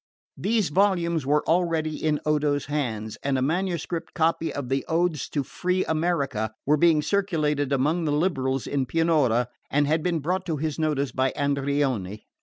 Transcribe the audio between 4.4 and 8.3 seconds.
of the Odes to Free America was being circulated among the